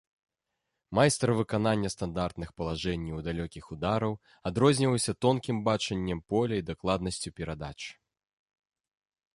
[0.99, 4.13] Майстар выканання стандартных палажэнняў і далёкіх удараў,
[4.51, 7.77] адрозніваўся тонкім бачаннем поля і дакладнасцю перадач.